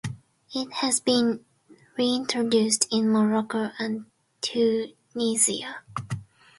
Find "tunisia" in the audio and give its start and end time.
4.41-5.83